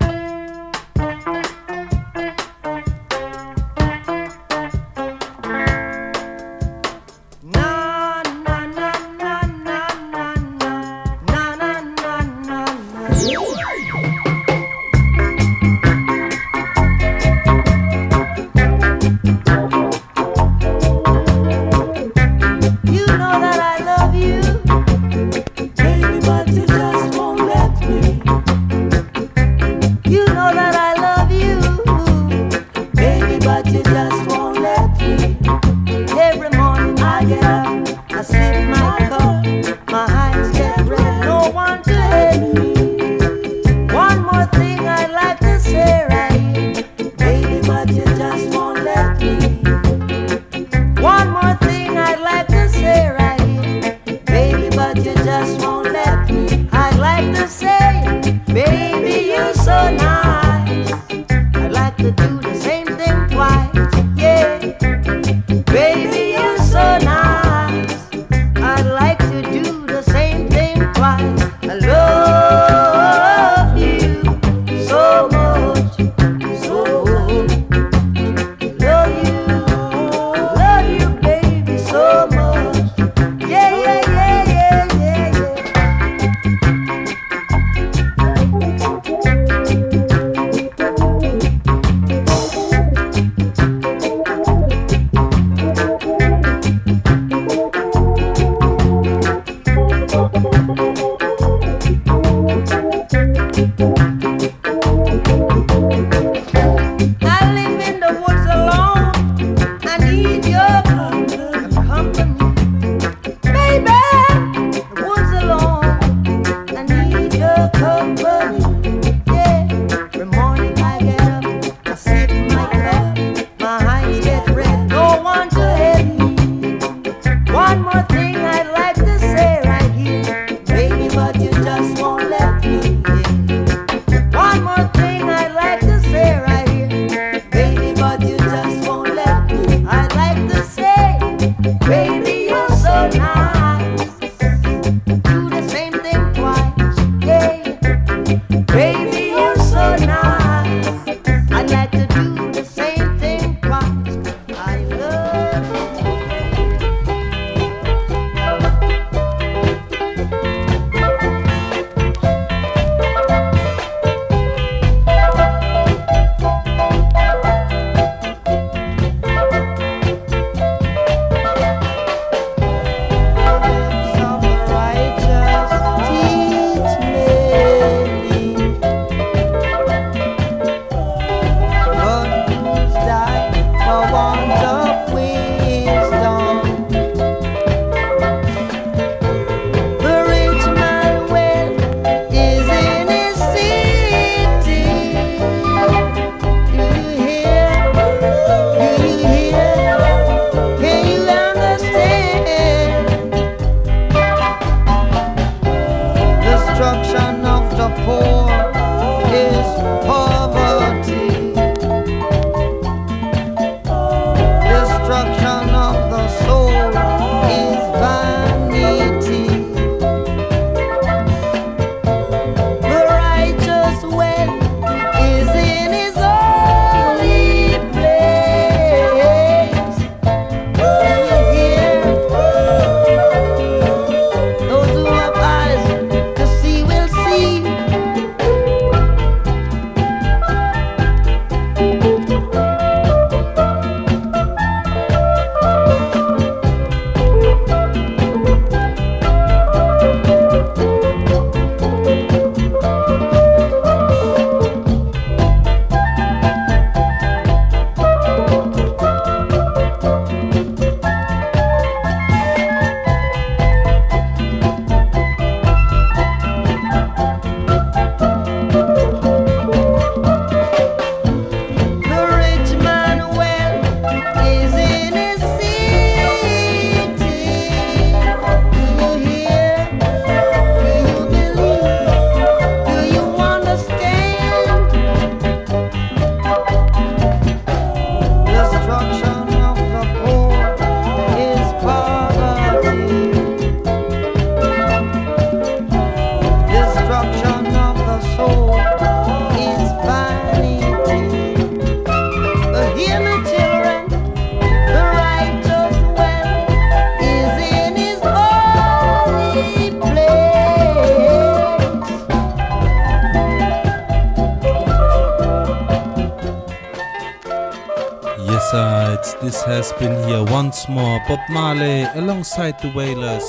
[321.28, 323.44] Bob Marley alongside the Wailers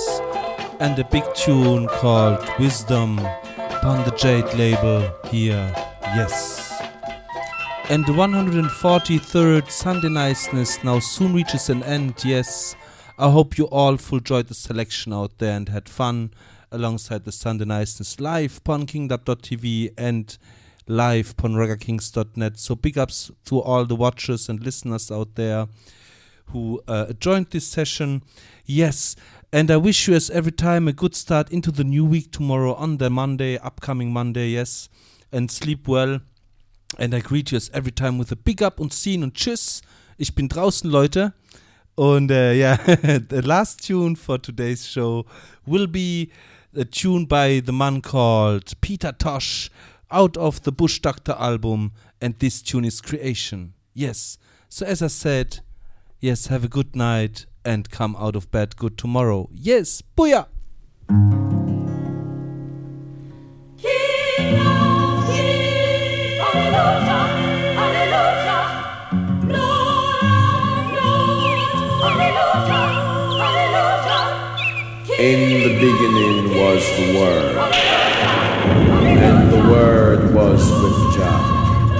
[0.80, 3.20] and a big tune called Wisdom
[3.56, 5.72] upon the Jade label here.
[6.02, 6.76] Yes.
[7.88, 12.24] And the 143rd Sunday Niceness now soon reaches an end.
[12.24, 12.74] Yes.
[13.16, 16.32] I hope you all enjoyed the selection out there and had fun
[16.72, 20.36] alongside the Sunday Niceness live on kingdub.tv and
[20.88, 22.58] live on reggaekings.net.
[22.58, 25.68] So big ups to all the watchers and listeners out there
[26.52, 28.22] who uh, joined this session.
[28.64, 29.16] Yes,
[29.52, 32.74] and I wish you as every time a good start into the new week tomorrow
[32.74, 34.88] on the Monday, upcoming Monday, yes.
[35.32, 36.20] And sleep well.
[36.98, 39.80] And I greet you as every time with a big up und sehen und tschüss.
[40.18, 41.32] Ich bin draußen, Leute.
[41.94, 42.76] Und uh, yeah,
[43.28, 45.24] the last tune for today's show
[45.66, 46.30] will be
[46.76, 49.70] a tune by the man called Peter Tosh
[50.10, 53.74] out of the Bush Doctor album, and this tune is Creation.
[53.94, 54.38] Yes.
[54.68, 55.60] So, as I said,
[56.20, 59.48] yes, have a good night and come out of bed good tomorrow.
[59.52, 60.46] Yes, booyah!
[75.18, 77.56] In the beginning was the Word,
[79.18, 81.90] and the Word was with God,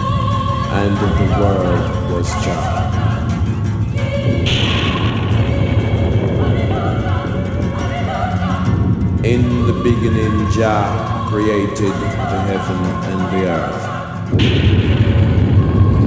[0.73, 2.88] and the Word was Jah.
[9.25, 12.81] In the beginning, Jah created the heaven
[13.11, 13.85] and the earth.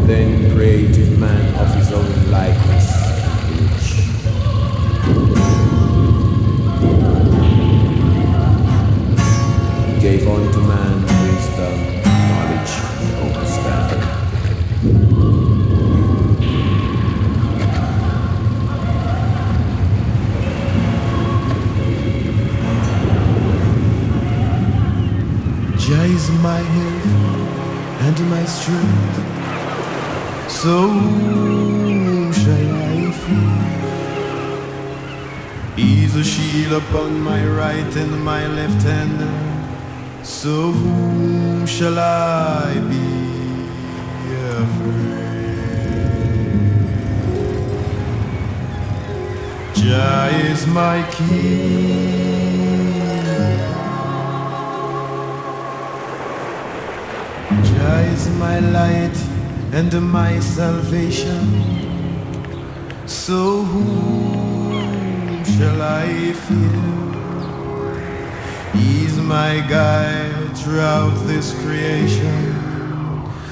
[0.08, 2.88] Then created man of his own likeness.
[10.02, 11.01] Gave unto man
[26.42, 27.06] my health
[28.08, 29.18] and my strength.
[30.50, 30.90] So
[32.34, 33.72] shall I fear?
[35.76, 39.22] He's a shield upon my right and my left hand.
[40.26, 43.68] So whom shall I be
[44.62, 45.12] afraid?
[49.76, 52.21] Jah is my king.
[58.42, 59.18] My light
[59.72, 61.44] and my salvation.
[63.06, 66.82] So whom shall I fear?
[68.74, 72.42] He's my guide throughout this creation.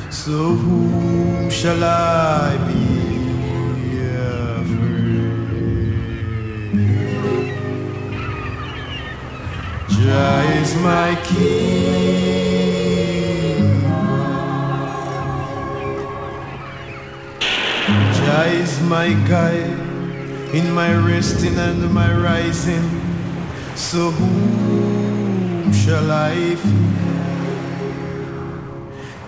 [0.09, 3.09] So whom shall I be?
[10.01, 12.28] Jah is my king.
[18.89, 19.79] My guide
[20.51, 22.89] in my resting and my rising.
[23.75, 26.89] So whom shall I fear?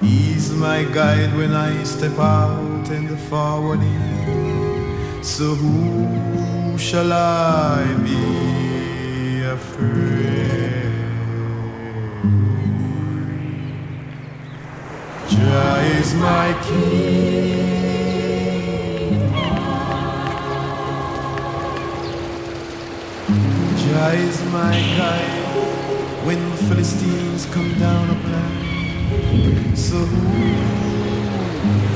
[0.01, 5.23] He's my guide when I step out in the forwarding.
[5.23, 10.91] So whom shall I be afraid?
[15.29, 17.60] Jah is my king.
[23.91, 28.51] Is my guide when the Philistines come down upon
[29.73, 29.79] us.
[29.79, 30.55] So whom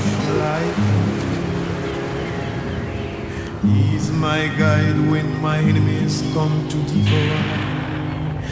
[0.03, 1.61] shall I fear?
[3.71, 7.41] He's my guide when my enemies come to devour.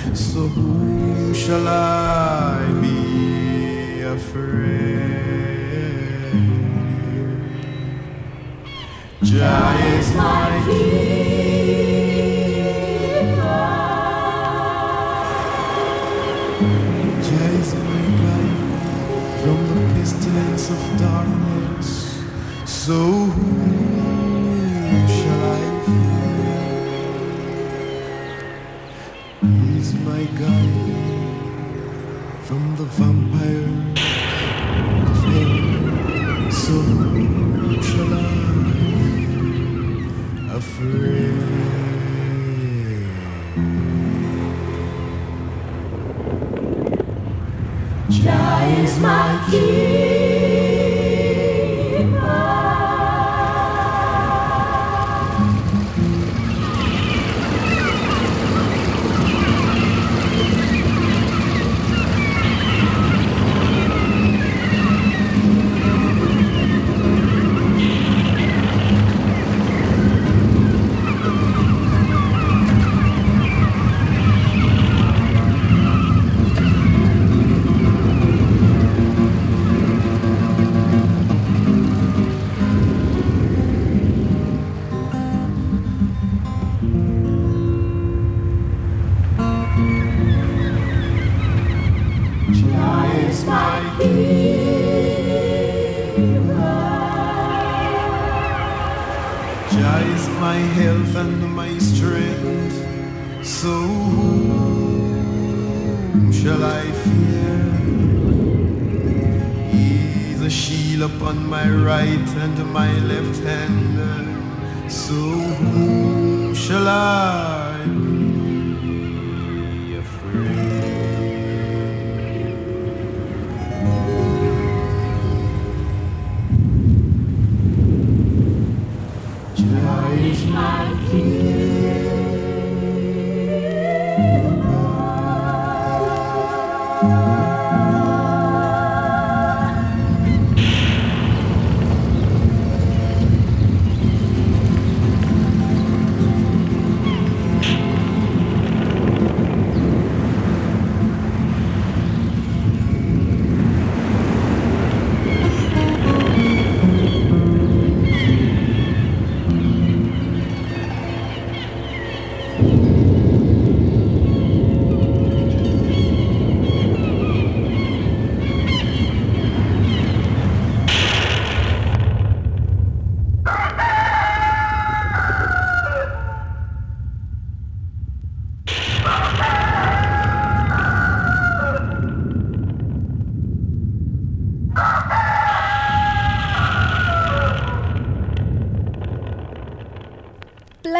[0.09, 5.43] Me So whom shall I be afraid?
[9.21, 11.32] Jah is my king.
[20.73, 21.89] Of darkness.
[22.65, 22.99] So
[23.35, 26.63] whom shall I fear?
[29.41, 31.77] He's my guide
[32.47, 33.73] from the vampire
[35.11, 35.55] of hell.
[36.63, 38.33] So whom shall I
[40.57, 41.41] afraid?
[48.09, 49.82] Jah is my keeper.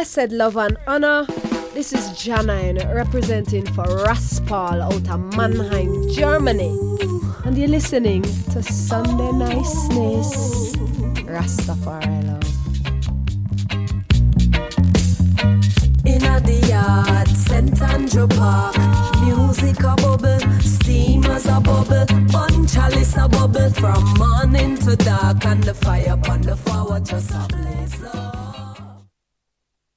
[0.03, 1.25] Blessed love and honor.
[1.73, 6.77] This is Janine representing for Ras Paul out of Mannheim, Germany.
[7.45, 8.21] And you're listening
[8.51, 10.75] to Sunday Niceness.
[11.23, 11.72] Rastafari